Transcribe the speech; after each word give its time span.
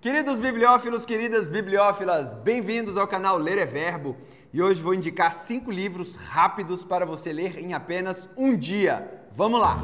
Queridos 0.00 0.38
bibliófilos, 0.38 1.04
queridas 1.04 1.46
bibliófilas, 1.46 2.32
bem-vindos 2.32 2.96
ao 2.96 3.06
canal 3.06 3.36
Ler 3.36 3.58
é 3.58 3.66
Verbo 3.66 4.16
e 4.50 4.62
hoje 4.62 4.80
vou 4.80 4.94
indicar 4.94 5.30
cinco 5.30 5.70
livros 5.70 6.16
rápidos 6.16 6.82
para 6.82 7.04
você 7.04 7.30
ler 7.30 7.58
em 7.58 7.74
apenas 7.74 8.26
um 8.34 8.56
dia. 8.56 9.26
Vamos 9.30 9.60
lá! 9.60 9.78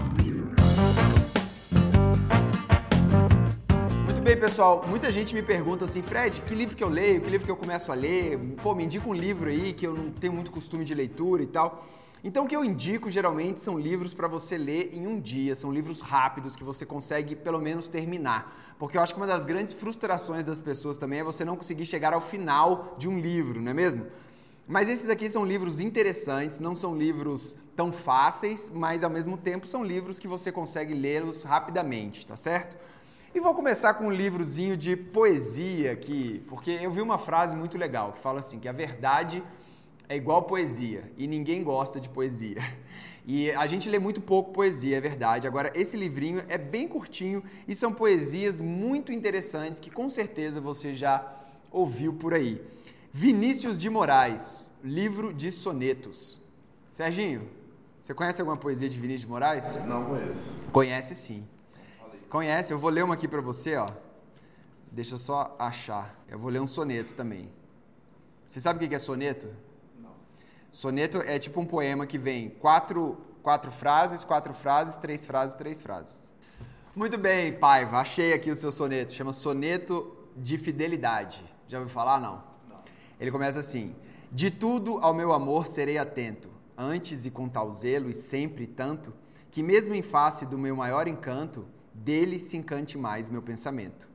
Muito 4.07 4.23
bem, 4.23 4.41
pessoal. 4.41 4.87
Muita 4.89 5.13
gente 5.13 5.35
me 5.35 5.43
pergunta 5.43 5.85
assim, 5.85 6.01
Fred, 6.01 6.41
que 6.41 6.55
livro 6.55 6.75
que 6.75 6.83
eu 6.83 6.89
leio, 6.89 7.21
que 7.21 7.29
livro 7.29 7.45
que 7.45 7.53
eu 7.53 7.57
começo 7.57 7.93
a 7.93 7.95
ler? 7.95 8.39
Pô, 8.63 8.75
me 8.75 8.85
indica 8.85 9.07
um 9.07 9.13
livro 9.13 9.51
aí 9.51 9.75
que 9.75 9.87
eu 9.87 9.93
não 9.93 10.11
tenho 10.13 10.33
muito 10.33 10.51
costume 10.51 10.87
de 10.87 10.95
leitura 10.95 11.43
e 11.43 11.47
tal. 11.47 11.87
Então, 12.27 12.45
o 12.45 12.49
que 12.49 12.57
eu 12.57 12.65
indico 12.65 13.09
geralmente 13.09 13.61
são 13.61 13.79
livros 13.79 14.13
para 14.13 14.27
você 14.27 14.59
ler 14.59 14.91
em 14.93 15.07
um 15.07 15.21
dia, 15.21 15.55
são 15.55 15.73
livros 15.73 16.01
rápidos 16.01 16.57
que 16.57 16.65
você 16.65 16.85
consegue 16.85 17.37
pelo 17.37 17.61
menos 17.61 17.89
terminar. 17.89 18.75
Porque 18.81 18.99
eu 18.99 19.01
acho 19.01 19.15
que 19.15 19.21
uma 19.21 19.29
das 19.29 19.45
grandes 19.45 19.73
frustrações 19.73 20.45
das 20.45 20.61
pessoas 20.61 20.99
também 20.99 21.21
é 21.21 21.23
você 21.23 21.45
não 21.45 21.55
conseguir 21.55 21.87
chegar 21.87 22.13
ao 22.13 22.21
final 22.21 22.97
de 22.99 23.09
um 23.09 23.17
livro, 23.17 23.63
não 23.63 23.71
é 23.71 23.75
mesmo? 23.75 24.09
Mas 24.67 24.89
esses 24.89 25.09
aqui 25.09 25.31
são 25.31 25.47
livros 25.47 25.79
interessantes, 25.79 26.59
não 26.59 26.75
são 26.75 26.97
livros 26.99 27.55
tão 27.77 27.93
fáceis, 27.93 28.73
mas 28.75 29.05
ao 29.05 29.11
mesmo 29.11 29.37
tempo 29.37 29.69
são 29.69 29.85
livros 29.85 30.19
que 30.19 30.27
você 30.27 30.51
consegue 30.51 30.95
lê-los 30.95 31.45
rapidamente, 31.45 32.27
tá 32.27 32.37
certo? 32.37 32.77
E 33.33 33.39
vou 33.39 33.55
começar 33.55 33.95
com 33.95 34.07
um 34.07 34.11
livrozinho 34.11 34.77
de 34.77 34.97
poesia 34.97 35.93
aqui, 35.93 36.43
porque 36.49 36.73
eu 36.73 36.91
vi 36.91 37.01
uma 37.01 37.19
frase 37.19 37.55
muito 37.55 37.79
legal 37.79 38.15
que 38.15 38.19
fala 38.19 38.41
assim: 38.41 38.59
que 38.59 38.67
a 38.67 38.73
verdade 38.73 39.45
é 40.09 40.17
igual 40.17 40.43
poesia 40.43 41.11
e 41.17 41.27
ninguém 41.27 41.63
gosta 41.63 42.01
de 42.01 42.09
poesia. 42.09 42.59
E 43.29 43.51
a 43.51 43.67
gente 43.67 43.91
lê 43.91 43.99
muito 43.99 44.21
pouco 44.21 44.53
poesia, 44.53 44.99
é 44.99 45.01
verdade. 45.01 45.49
Agora, 45.49 45.73
esse 45.75 45.97
livrinho 45.97 46.45
é 46.49 46.57
bem 46.57 46.87
curtinho 46.87 47.43
e 47.67 47.75
são 47.75 47.93
poesias 47.93 48.61
muito 48.61 49.13
interessantes 49.13 49.81
que 49.81 49.91
com 49.91 50.09
certeza 50.09 50.61
você 50.61 50.95
já 50.95 51.35
ouviu 51.73 52.13
por 52.13 52.33
aí. 52.33 52.65
Vinícius 53.13 53.77
de 53.77 53.91
Moraes, 53.91 54.71
livro 54.81 55.35
de 55.35 55.51
sonetos. 55.51 56.41
Serginho, 56.93 57.49
você 58.01 58.15
conhece 58.15 58.41
alguma 58.41 58.57
poesia 58.57 58.89
de 58.89 58.97
Vinícius 58.97 59.23
de 59.23 59.27
Moraes? 59.27 59.75
Não 59.85 60.05
conheço. 60.05 60.57
Conhece 60.71 61.15
sim. 61.17 61.45
Conhece? 62.29 62.73
Eu 62.73 62.79
vou 62.79 62.91
ler 62.91 63.03
uma 63.03 63.15
aqui 63.15 63.27
para 63.27 63.41
você, 63.41 63.75
ó. 63.75 63.89
Deixa 64.93 65.15
eu 65.15 65.19
só 65.19 65.57
achar. 65.59 66.17
Eu 66.29 66.39
vou 66.39 66.49
ler 66.49 66.61
um 66.61 66.67
soneto 66.67 67.13
também. 67.15 67.51
Você 68.47 68.61
sabe 68.61 68.85
o 68.85 68.89
que 68.89 68.95
é 68.95 68.99
soneto? 69.01 69.49
Soneto 70.77 71.23
é 71.23 71.39
tipo 71.39 71.59
um 71.59 71.65
poema 71.65 72.05
que 72.07 72.19
vem 72.19 72.51
quatro, 72.51 73.17
quatro 73.43 73.71
frases, 73.71 74.23
quatro 74.25 74.53
frases, 74.53 74.99
três 74.99 75.25
frases, 75.25 75.57
três 75.57 75.81
frases. 75.81 76.29
Muito 76.95 77.17
bem, 77.17 77.55
Paiva, 77.55 77.97
achei 77.97 78.35
aqui 78.35 78.51
o 78.51 78.55
seu 78.55 78.71
soneto. 78.71 79.11
Chama 79.11 79.33
Soneto 79.33 80.15
de 80.37 80.59
Fidelidade. 80.59 81.43
Já 81.67 81.79
ouviu 81.79 81.91
falar? 81.91 82.21
Não. 82.21 82.45
Não. 82.69 82.81
Ele 83.19 83.31
começa 83.31 83.59
assim: 83.59 83.97
De 84.31 84.51
tudo 84.51 84.99
ao 84.99 85.15
meu 85.15 85.33
amor 85.33 85.67
serei 85.67 85.97
atento, 85.97 86.51
antes 86.77 87.25
e 87.25 87.31
com 87.31 87.49
tal 87.49 87.73
zelo 87.73 88.11
e 88.11 88.15
sempre 88.15 88.67
tanto, 88.67 89.15
que 89.51 89.63
mesmo 89.63 89.95
em 89.95 90.03
face 90.03 90.45
do 90.45 90.59
meu 90.59 90.77
maior 90.77 91.09
encanto, 91.09 91.65
dele 91.95 92.39
se 92.39 92.55
encante 92.55 92.99
mais 92.99 93.31
meu 93.31 93.41
pensamento. 93.41 94.07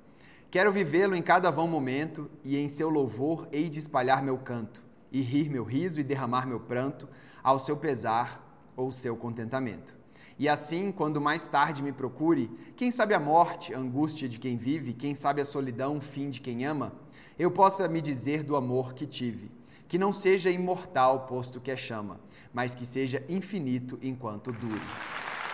Quero 0.51 0.71
vivê-lo 0.71 1.15
em 1.15 1.23
cada 1.23 1.49
vão 1.49 1.67
momento 1.67 2.29
e 2.43 2.55
em 2.55 2.69
seu 2.69 2.87
louvor 2.87 3.47
hei 3.51 3.67
de 3.67 3.79
espalhar 3.79 4.21
meu 4.21 4.37
canto 4.37 4.90
e 5.11 5.21
rir 5.21 5.49
meu 5.49 5.63
riso 5.63 5.99
e 5.99 6.03
derramar 6.03 6.47
meu 6.47 6.59
pranto 6.59 7.07
ao 7.43 7.59
seu 7.59 7.75
pesar 7.75 8.71
ou 8.75 8.91
seu 8.91 9.15
contentamento. 9.15 9.93
E 10.39 10.49
assim, 10.49 10.91
quando 10.91 11.21
mais 11.21 11.47
tarde 11.47 11.83
me 11.83 11.91
procure, 11.91 12.49
quem 12.75 12.89
sabe 12.89 13.13
a 13.13 13.19
morte, 13.19 13.73
a 13.73 13.77
angústia 13.77 14.27
de 14.27 14.39
quem 14.39 14.57
vive, 14.57 14.93
quem 14.93 15.13
sabe 15.13 15.41
a 15.41 15.45
solidão, 15.45 15.97
o 15.97 16.01
fim 16.01 16.29
de 16.29 16.41
quem 16.41 16.65
ama, 16.65 16.93
eu 17.37 17.51
possa 17.51 17.87
me 17.87 18.01
dizer 18.01 18.43
do 18.43 18.55
amor 18.55 18.93
que 18.93 19.05
tive, 19.05 19.51
que 19.87 19.97
não 19.97 20.11
seja 20.11 20.49
imortal, 20.49 21.27
posto 21.27 21.59
que 21.59 21.69
é 21.69 21.77
chama, 21.77 22.19
mas 22.53 22.73
que 22.73 22.85
seja 22.85 23.23
infinito 23.29 23.99
enquanto 24.01 24.51
dure. 24.51 24.81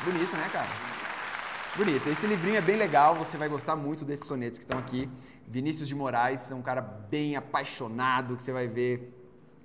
Bonito, 0.05 0.35
né, 0.35 0.49
cara? 0.53 0.69
Bonito. 1.75 2.07
Esse 2.07 2.25
livrinho 2.25 2.55
é 2.55 2.61
bem 2.61 2.75
legal, 2.75 3.15
você 3.15 3.37
vai 3.37 3.49
gostar 3.49 3.75
muito 3.75 4.05
desses 4.05 4.25
sonetos 4.25 4.57
que 4.57 4.63
estão 4.63 4.79
aqui. 4.79 5.09
Vinícius 5.47 5.87
de 5.87 5.95
Moraes 5.95 6.49
é 6.49 6.55
um 6.55 6.61
cara 6.61 6.81
bem 6.81 7.35
apaixonado, 7.35 8.35
que 8.35 8.43
você 8.43 8.51
vai 8.51 8.67
ver 8.67 9.16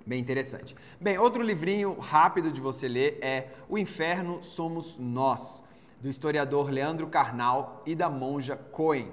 Bem 0.05 0.19
interessante. 0.19 0.75
Bem, 0.99 1.17
outro 1.17 1.41
livrinho 1.41 1.97
rápido 1.97 2.51
de 2.51 2.59
você 2.59 2.89
ler 2.89 3.19
é 3.21 3.47
O 3.69 3.77
Inferno 3.77 4.43
Somos 4.43 4.97
Nós, 4.97 5.63
do 6.01 6.09
historiador 6.09 6.69
Leandro 6.69 7.07
Carnal 7.07 7.81
e 7.85 7.95
da 7.95 8.09
monja 8.09 8.57
Cohen. 8.57 9.09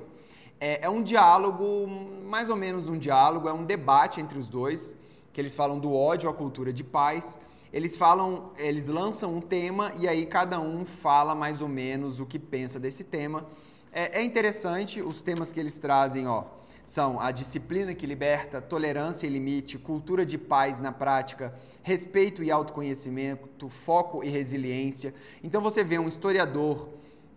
É, 0.58 0.86
é, 0.86 0.90
um 0.90 1.00
diálogo, 1.00 1.86
mais 2.24 2.50
ou 2.50 2.56
menos 2.56 2.88
um 2.88 2.98
diálogo, 2.98 3.48
é 3.48 3.52
um 3.52 3.64
debate 3.64 4.20
entre 4.20 4.36
os 4.36 4.48
dois, 4.48 4.98
que 5.32 5.40
eles 5.40 5.54
falam 5.54 5.78
do 5.78 5.94
ódio 5.94 6.28
à 6.28 6.34
cultura 6.34 6.72
de 6.72 6.82
paz. 6.82 7.38
Eles 7.72 7.96
falam, 7.96 8.50
eles 8.58 8.88
lançam 8.88 9.36
um 9.36 9.40
tema 9.40 9.92
e 9.96 10.08
aí 10.08 10.26
cada 10.26 10.58
um 10.58 10.84
fala 10.84 11.36
mais 11.36 11.62
ou 11.62 11.68
menos 11.68 12.18
o 12.18 12.26
que 12.26 12.38
pensa 12.38 12.80
desse 12.80 13.04
tema. 13.04 13.46
É, 13.92 14.18
é 14.18 14.24
interessante 14.24 15.00
os 15.00 15.22
temas 15.22 15.52
que 15.52 15.60
eles 15.60 15.78
trazem, 15.78 16.26
ó 16.26 16.58
são 16.90 17.20
a 17.20 17.30
disciplina 17.30 17.94
que 17.94 18.04
liberta, 18.04 18.60
tolerância 18.60 19.24
e 19.24 19.30
limite, 19.30 19.78
cultura 19.78 20.26
de 20.26 20.36
paz 20.36 20.80
na 20.80 20.90
prática, 20.90 21.54
respeito 21.84 22.42
e 22.42 22.50
autoconhecimento, 22.50 23.68
foco 23.68 24.24
e 24.24 24.28
resiliência. 24.28 25.14
Então 25.40 25.60
você 25.60 25.84
vê 25.84 26.00
um 26.00 26.08
historiador 26.08 26.88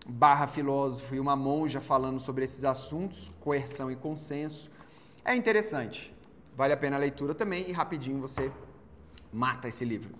barra 0.07 0.47
filósofo 0.47 1.13
e 1.13 1.19
uma 1.19 1.35
monja 1.35 1.79
falando 1.79 2.19
sobre 2.19 2.45
esses 2.45 2.65
assuntos, 2.65 3.31
coerção 3.41 3.91
e 3.91 3.95
consenso. 3.95 4.71
É 5.23 5.35
interessante. 5.35 6.11
Vale 6.57 6.73
a 6.73 6.77
pena 6.77 6.95
a 6.95 6.99
leitura 6.99 7.35
também 7.35 7.69
e 7.69 7.71
rapidinho 7.71 8.19
você 8.19 8.51
mata 9.31 9.67
esse 9.67 9.85
livro. 9.85 10.15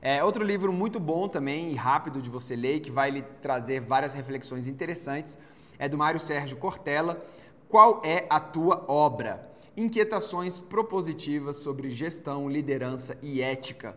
É, 0.00 0.24
outro 0.24 0.42
livro 0.42 0.72
muito 0.72 0.98
bom 0.98 1.28
também 1.28 1.72
e 1.72 1.74
rápido 1.74 2.22
de 2.22 2.30
você 2.30 2.56
ler, 2.56 2.80
que 2.80 2.90
vai 2.90 3.10
lhe 3.10 3.20
trazer 3.42 3.82
várias 3.82 4.14
reflexões 4.14 4.66
interessantes, 4.66 5.36
é 5.78 5.90
do 5.90 5.98
Mário 5.98 6.18
Sérgio 6.18 6.56
Cortella, 6.56 7.22
qual 7.68 8.00
é 8.02 8.24
a 8.30 8.40
tua 8.40 8.82
obra? 8.88 9.46
Inquietações 9.76 10.58
propositivas 10.58 11.58
sobre 11.58 11.90
gestão, 11.90 12.48
liderança 12.48 13.18
e 13.22 13.42
ética. 13.42 13.94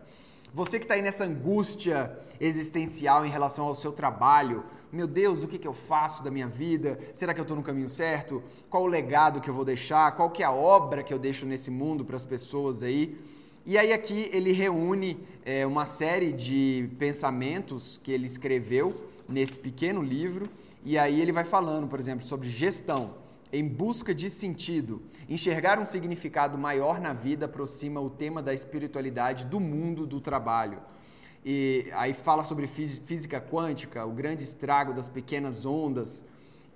Você 0.52 0.78
que 0.78 0.84
está 0.84 0.92
aí 0.94 1.00
nessa 1.00 1.24
angústia 1.24 2.18
existencial 2.38 3.24
em 3.24 3.30
relação 3.30 3.64
ao 3.64 3.74
seu 3.74 3.90
trabalho, 3.90 4.62
meu 4.92 5.06
Deus, 5.06 5.42
o 5.42 5.48
que, 5.48 5.58
que 5.58 5.66
eu 5.66 5.72
faço 5.72 6.22
da 6.22 6.30
minha 6.30 6.46
vida? 6.46 6.98
Será 7.14 7.32
que 7.32 7.40
eu 7.40 7.44
estou 7.44 7.56
no 7.56 7.62
caminho 7.62 7.88
certo? 7.88 8.42
Qual 8.68 8.82
o 8.82 8.86
legado 8.86 9.40
que 9.40 9.48
eu 9.48 9.54
vou 9.54 9.64
deixar? 9.64 10.14
Qual 10.16 10.28
que 10.28 10.42
é 10.42 10.46
a 10.46 10.52
obra 10.52 11.02
que 11.02 11.14
eu 11.14 11.18
deixo 11.18 11.46
nesse 11.46 11.70
mundo 11.70 12.04
para 12.04 12.16
as 12.16 12.26
pessoas 12.26 12.82
aí? 12.82 13.18
E 13.64 13.78
aí 13.78 13.90
aqui 13.90 14.28
ele 14.34 14.52
reúne 14.52 15.18
é, 15.46 15.66
uma 15.66 15.86
série 15.86 16.30
de 16.30 16.90
pensamentos 16.98 17.98
que 18.02 18.12
ele 18.12 18.26
escreveu 18.26 18.92
nesse 19.26 19.58
pequeno 19.58 20.02
livro 20.02 20.46
e 20.84 20.98
aí 20.98 21.22
ele 21.22 21.32
vai 21.32 21.44
falando, 21.44 21.88
por 21.88 21.98
exemplo, 21.98 22.26
sobre 22.26 22.46
gestão 22.50 23.21
em 23.52 23.68
busca 23.68 24.14
de 24.14 24.30
sentido. 24.30 25.02
Enxergar 25.28 25.78
um 25.78 25.84
significado 25.84 26.56
maior 26.56 27.00
na 27.00 27.12
vida 27.12 27.46
aproxima 27.46 28.00
o 28.00 28.08
tema 28.08 28.42
da 28.42 28.54
espiritualidade 28.54 29.44
do 29.44 29.60
mundo 29.60 30.06
do 30.06 30.20
trabalho. 30.20 30.80
E 31.44 31.90
aí 31.94 32.14
fala 32.14 32.44
sobre 32.44 32.66
física 32.66 33.40
quântica, 33.40 34.06
o 34.06 34.12
grande 34.12 34.44
estrago 34.44 34.94
das 34.94 35.08
pequenas 35.08 35.66
ondas, 35.66 36.24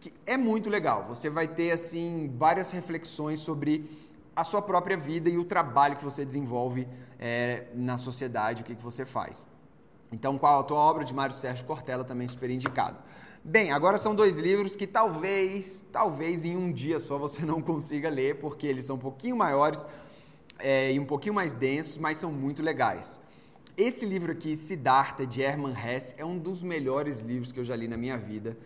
que 0.01 0.13
é 0.27 0.37
muito 0.37 0.69
legal. 0.69 1.07
Você 1.09 1.31
vai 1.31 1.49
ter 1.49 1.71
assim 1.71 2.33
várias 2.37 2.71
reflexões 2.73 3.41
sobre 3.41 3.89
a 4.35 4.45
sua 4.45 4.61
própria 4.61 4.97
vida 4.97 5.31
e 5.31 5.39
o 5.39 5.45
trabalho 5.45 5.97
que 5.97 6.05
você 6.05 6.25
desenvolve 6.25 6.87
é, 7.19 7.69
na 7.75 7.97
sociedade, 7.97 8.63
o 8.63 8.65
que, 8.67 8.75
que 8.75 8.83
você 8.83 9.07
faz. 9.07 9.47
Então, 10.13 10.37
qual 10.37 10.61
a 10.61 10.63
tua 10.63 10.79
obra 10.79 11.05
de 11.05 11.15
Mário 11.15 11.35
Sérgio 11.35 11.65
Cortella 11.65 12.05
também 12.05 12.27
super 12.27 12.51
indicado. 12.51 12.99
Bem, 13.49 13.71
agora 13.71 13.97
são 13.97 14.13
dois 14.13 14.41
livros 14.41 14.75
que 14.75 14.89
talvez, 14.89 15.87
talvez 15.93 16.45
em 16.45 16.57
um 16.57 16.73
dia 16.73 16.99
só 16.99 17.17
você 17.17 17.45
não 17.47 17.63
consiga 17.63 18.11
ler, 18.11 18.41
porque 18.41 18.67
eles 18.67 18.87
são 18.87 18.97
um 18.97 18.99
pouquinho 18.99 19.37
maiores 19.37 19.87
é, 20.59 20.93
e 20.93 20.99
um 20.99 21.05
pouquinho 21.05 21.33
mais 21.33 21.55
densos, 21.55 21.97
mas 21.97 22.19
são 22.19 22.33
muito 22.33 22.61
legais. 22.61 23.21
Esse 23.77 24.05
livro 24.05 24.33
aqui, 24.33 24.57
Siddhartha, 24.57 25.25
de 25.25 25.43
Hermann 25.43 25.77
Hesse, 25.77 26.17
é 26.19 26.25
um 26.25 26.37
dos 26.37 26.65
melhores 26.65 27.21
livros 27.21 27.53
que 27.53 27.61
eu 27.61 27.65
já 27.65 27.77
li 27.77 27.87
na 27.87 27.97
minha 27.97 28.19
vida. 28.19 28.59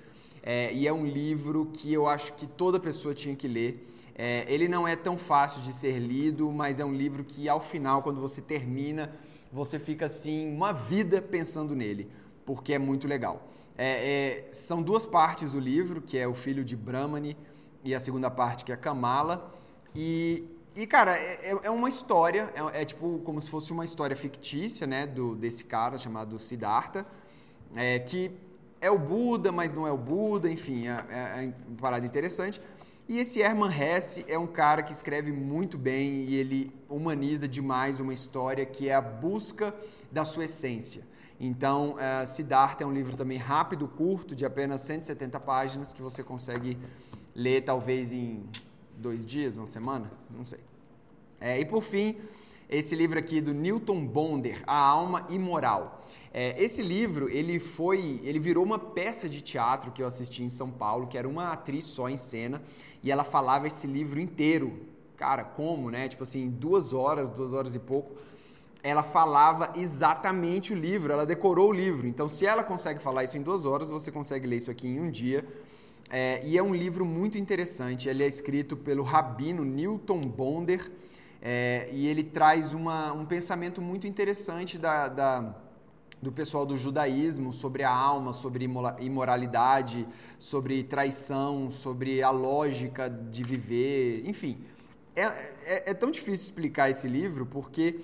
É, 0.42 0.72
e 0.72 0.86
é 0.86 0.92
um 0.94 1.04
livro 1.04 1.66
que 1.74 1.92
eu 1.92 2.08
acho 2.08 2.32
que 2.32 2.46
toda 2.46 2.80
pessoa 2.80 3.14
tinha 3.14 3.36
que 3.36 3.46
ler. 3.46 3.86
É, 4.14 4.46
ele 4.48 4.66
não 4.66 4.88
é 4.88 4.96
tão 4.96 5.18
fácil 5.18 5.60
de 5.60 5.74
ser 5.74 5.98
lido, 5.98 6.50
mas 6.50 6.80
é 6.80 6.84
um 6.86 6.94
livro 6.94 7.22
que 7.22 7.50
ao 7.50 7.60
final, 7.60 8.02
quando 8.02 8.18
você 8.18 8.40
termina, 8.40 9.14
você 9.52 9.78
fica 9.78 10.06
assim, 10.06 10.50
uma 10.50 10.72
vida 10.72 11.20
pensando 11.20 11.76
nele, 11.76 12.10
porque 12.46 12.72
é 12.72 12.78
muito 12.78 13.06
legal. 13.06 13.46
É, 13.76 14.46
é, 14.48 14.52
são 14.52 14.82
duas 14.82 15.06
partes 15.06 15.52
do 15.52 15.60
livro, 15.60 16.02
que 16.02 16.18
é 16.18 16.26
o 16.26 16.34
filho 16.34 16.64
de 16.64 16.76
Brahmani 16.76 17.36
e 17.84 17.94
a 17.94 18.00
segunda 18.00 18.30
parte 18.30 18.64
que 18.64 18.72
é 18.72 18.76
Kamala. 18.76 19.54
E, 19.94 20.46
e 20.76 20.86
cara, 20.86 21.16
é, 21.16 21.50
é, 21.50 21.58
é 21.64 21.70
uma 21.70 21.88
história, 21.88 22.52
é, 22.54 22.82
é, 22.82 22.84
tipo 22.84 23.20
como 23.24 23.40
se 23.40 23.50
fosse 23.50 23.72
uma 23.72 23.84
história 23.84 24.14
fictícia, 24.14 24.86
né, 24.86 25.06
do, 25.06 25.34
desse 25.34 25.64
cara 25.64 25.96
chamado 25.96 26.38
Siddhartha, 26.38 27.06
é, 27.74 27.98
que 27.98 28.30
é 28.80 28.90
o 28.90 28.98
Buda, 28.98 29.52
mas 29.52 29.72
não 29.72 29.86
é 29.86 29.92
o 29.92 29.98
Buda, 29.98 30.50
enfim, 30.50 30.86
é, 30.86 31.52
uma 31.68 31.76
parada 31.76 32.06
interessante. 32.06 32.60
E 33.08 33.18
esse 33.18 33.40
Hermann 33.40 33.72
Hesse 33.72 34.24
é 34.28 34.38
um 34.38 34.46
cara 34.46 34.84
que 34.84 34.92
escreve 34.92 35.32
muito 35.32 35.76
bem 35.76 36.22
e 36.22 36.36
ele 36.36 36.72
humaniza 36.88 37.48
demais 37.48 37.98
uma 37.98 38.14
história 38.14 38.64
que 38.64 38.88
é 38.88 38.94
a 38.94 39.00
busca 39.00 39.74
da 40.12 40.24
sua 40.24 40.44
essência. 40.44 41.02
Então, 41.42 41.94
uh, 41.94 42.26
Siddhartha 42.26 42.84
é 42.84 42.86
um 42.86 42.92
livro 42.92 43.16
também 43.16 43.38
rápido, 43.38 43.88
curto, 43.88 44.36
de 44.36 44.44
apenas 44.44 44.82
170 44.82 45.40
páginas, 45.40 45.90
que 45.90 46.02
você 46.02 46.22
consegue 46.22 46.76
ler 47.34 47.62
talvez 47.62 48.12
em 48.12 48.44
dois 48.94 49.24
dias, 49.24 49.56
uma 49.56 49.64
semana, 49.64 50.12
não 50.30 50.44
sei. 50.44 50.60
É, 51.40 51.58
e 51.58 51.64
por 51.64 51.82
fim, 51.82 52.16
esse 52.68 52.94
livro 52.94 53.18
aqui 53.18 53.40
do 53.40 53.54
Newton 53.54 54.04
Bonder, 54.04 54.62
A 54.66 54.76
Alma 54.76 55.26
Imoral. 55.30 56.04
É, 56.32 56.62
esse 56.62 56.82
livro, 56.82 57.30
ele 57.30 57.58
foi, 57.58 58.20
ele 58.22 58.38
virou 58.38 58.62
uma 58.62 58.78
peça 58.78 59.26
de 59.26 59.40
teatro 59.40 59.90
que 59.90 60.02
eu 60.02 60.06
assisti 60.06 60.42
em 60.42 60.50
São 60.50 60.70
Paulo, 60.70 61.06
que 61.06 61.16
era 61.16 61.26
uma 61.26 61.52
atriz 61.52 61.86
só 61.86 62.10
em 62.10 62.18
cena, 62.18 62.62
e 63.02 63.10
ela 63.10 63.24
falava 63.24 63.66
esse 63.66 63.86
livro 63.86 64.20
inteiro. 64.20 64.78
Cara, 65.16 65.42
como, 65.42 65.90
né? 65.90 66.06
Tipo 66.06 66.22
assim, 66.22 66.50
duas 66.50 66.92
horas, 66.92 67.30
duas 67.30 67.54
horas 67.54 67.74
e 67.74 67.78
pouco, 67.78 68.14
ela 68.82 69.02
falava 69.02 69.72
exatamente 69.76 70.72
o 70.72 70.76
livro, 70.76 71.12
ela 71.12 71.26
decorou 71.26 71.70
o 71.70 71.72
livro. 71.72 72.06
Então, 72.06 72.28
se 72.28 72.46
ela 72.46 72.62
consegue 72.62 73.00
falar 73.00 73.24
isso 73.24 73.36
em 73.36 73.42
duas 73.42 73.66
horas, 73.66 73.90
você 73.90 74.10
consegue 74.10 74.46
ler 74.46 74.56
isso 74.56 74.70
aqui 74.70 74.88
em 74.88 75.00
um 75.00 75.10
dia. 75.10 75.44
É, 76.10 76.40
e 76.44 76.58
é 76.58 76.62
um 76.62 76.74
livro 76.74 77.04
muito 77.04 77.38
interessante. 77.38 78.08
Ele 78.08 78.24
é 78.24 78.26
escrito 78.26 78.76
pelo 78.76 79.02
rabino 79.02 79.64
Newton 79.64 80.20
Bonder, 80.20 80.90
é, 81.42 81.88
e 81.92 82.06
ele 82.06 82.22
traz 82.22 82.74
uma, 82.74 83.12
um 83.12 83.24
pensamento 83.24 83.80
muito 83.80 84.06
interessante 84.06 84.76
da, 84.76 85.08
da, 85.08 85.54
do 86.20 86.30
pessoal 86.30 86.66
do 86.66 86.76
judaísmo 86.76 87.52
sobre 87.52 87.82
a 87.82 87.90
alma, 87.90 88.32
sobre 88.32 88.68
imoralidade, 88.98 90.06
sobre 90.38 90.82
traição, 90.82 91.70
sobre 91.70 92.22
a 92.22 92.30
lógica 92.30 93.08
de 93.08 93.42
viver, 93.42 94.22
enfim. 94.26 94.58
É, 95.16 95.22
é, 95.22 95.90
é 95.90 95.94
tão 95.94 96.10
difícil 96.10 96.44
explicar 96.44 96.90
esse 96.90 97.08
livro 97.08 97.46
porque 97.46 98.00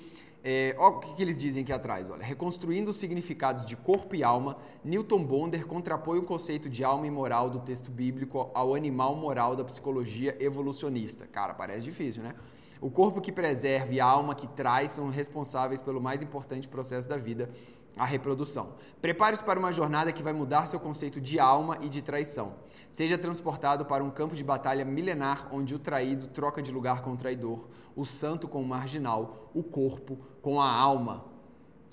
é, 0.49 0.77
ó, 0.79 0.91
o 0.91 1.01
que, 1.01 1.13
que, 1.13 1.21
eles 1.21 1.37
dizem 1.37 1.65
aqui 1.65 1.73
atrás? 1.73 2.09
Olha, 2.09 2.23
reconstruindo 2.23 2.93
os 2.93 2.99
significados 2.99 3.67
de 3.67 3.75
corpo 3.75 4.15
e 4.15 4.23
alma, 4.23 4.57
Newton 4.85 5.25
Bonder 5.25 5.67
contrapõe 5.67 6.21
o 6.21 6.23
conceito 6.23 6.71
de 6.71 6.85
alma 6.85 7.05
e 7.05 7.11
moral 7.11 7.51
do 7.51 7.59
texto 7.59 7.91
bíblico 7.91 8.49
ao 8.55 8.73
animal 8.73 9.17
moral 9.17 9.57
da 9.57 9.65
psicologia 9.65 10.37
evolucionista. 10.39 11.27
Cara, 11.27 11.53
parece 11.53 11.83
difícil, 11.83 12.23
né? 12.23 12.33
O 12.81 12.89
corpo 12.89 13.21
que 13.21 13.33
preserva 13.33 13.93
e 13.93 13.99
a 13.99 14.05
alma 14.05 14.37
que 14.37 14.47
traz 14.47 14.93
são 14.93 15.11
responsáveis 15.11 15.81
pelo 15.81 16.01
mais 16.01 16.23
importante 16.23 16.69
processo 16.69 17.09
da 17.09 17.17
vida, 17.17 17.51
a 17.97 18.05
reprodução. 18.05 18.75
Prepare-se 19.01 19.43
para 19.43 19.59
uma 19.59 19.73
jornada 19.73 20.13
que 20.13 20.23
vai 20.23 20.33
mudar 20.33 20.67
seu 20.67 20.79
conceito 20.79 21.21
de 21.21 21.41
alma 21.41 21.79
e 21.81 21.89
de 21.89 22.03
traição. 22.03 22.55
Seja 22.91 23.17
transportado 23.17 23.85
para 23.87 24.05
um 24.05 24.11
campo 24.11 24.37
de 24.37 24.45
batalha 24.45 24.85
milenar 24.85 25.49
onde 25.51 25.75
o 25.75 25.79
traído 25.79 26.27
troca 26.27 26.63
de 26.63 26.71
lugar 26.71 27.03
com 27.03 27.13
o 27.13 27.17
traidor, 27.17 27.67
o 27.95 28.05
santo 28.05 28.47
com 28.47 28.63
o 28.63 28.67
marginal, 28.67 29.51
o 29.55 29.63
corpo 29.63 30.19
com 30.43 30.61
a 30.61 30.71
alma. 30.71 31.25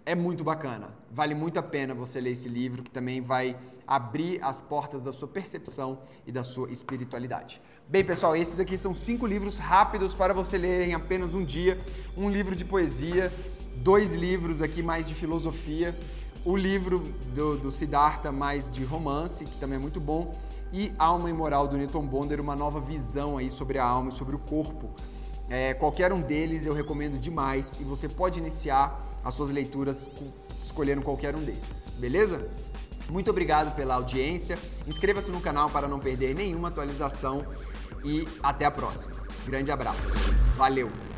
É 0.05 0.13
muito 0.13 0.43
bacana. 0.43 0.93
Vale 1.09 1.33
muito 1.33 1.57
a 1.57 1.63
pena 1.63 1.93
você 1.93 2.19
ler 2.19 2.31
esse 2.31 2.49
livro 2.49 2.83
que 2.83 2.91
também 2.91 3.21
vai 3.21 3.57
abrir 3.87 4.43
as 4.43 4.61
portas 4.61 5.03
da 5.03 5.11
sua 5.11 5.27
percepção 5.27 5.99
e 6.25 6.31
da 6.31 6.43
sua 6.43 6.71
espiritualidade. 6.71 7.61
Bem, 7.87 8.03
pessoal, 8.03 8.35
esses 8.35 8.59
aqui 8.59 8.77
são 8.77 8.93
cinco 8.93 9.27
livros 9.27 9.59
rápidos 9.59 10.13
para 10.13 10.33
você 10.33 10.57
ler 10.57 10.87
em 10.87 10.93
apenas 10.93 11.33
um 11.33 11.43
dia. 11.43 11.79
Um 12.17 12.29
livro 12.29 12.55
de 12.55 12.65
poesia, 12.65 13.31
dois 13.77 14.13
livros 14.13 14.61
aqui 14.61 14.81
mais 14.81 15.07
de 15.07 15.15
filosofia, 15.15 15.97
o 16.45 16.55
livro 16.55 16.99
do, 17.33 17.57
do 17.57 17.71
Siddhartha 17.71 18.31
mais 18.31 18.69
de 18.69 18.83
romance, 18.83 19.45
que 19.45 19.57
também 19.57 19.77
é 19.77 19.81
muito 19.81 19.99
bom, 19.99 20.33
e 20.71 20.91
Alma 20.97 21.29
e 21.29 21.33
Moral 21.33 21.67
do 21.67 21.77
Newton 21.77 22.05
Bonder, 22.05 22.41
uma 22.41 22.55
nova 22.55 22.79
visão 22.79 23.37
aí 23.37 23.49
sobre 23.49 23.77
a 23.77 23.85
alma 23.85 24.09
e 24.09 24.11
sobre 24.11 24.35
o 24.35 24.39
corpo. 24.39 24.89
É, 25.49 25.73
qualquer 25.73 26.11
um 26.11 26.21
deles 26.21 26.65
eu 26.65 26.73
recomendo 26.73 27.19
demais 27.19 27.79
e 27.79 27.83
você 27.83 28.09
pode 28.09 28.39
iniciar 28.39 28.99
as 29.23 29.33
suas 29.33 29.51
leituras 29.51 30.09
escolhendo 30.63 31.01
qualquer 31.01 31.35
um 31.35 31.43
desses, 31.43 31.89
beleza? 31.97 32.47
Muito 33.09 33.29
obrigado 33.29 33.75
pela 33.75 33.95
audiência. 33.95 34.57
Inscreva-se 34.87 35.29
no 35.29 35.41
canal 35.41 35.69
para 35.69 35.87
não 35.87 35.99
perder 35.99 36.33
nenhuma 36.33 36.69
atualização 36.69 37.45
e 38.03 38.27
até 38.41 38.65
a 38.65 38.71
próxima. 38.71 39.13
Grande 39.45 39.71
abraço. 39.71 40.01
Valeu! 40.55 41.12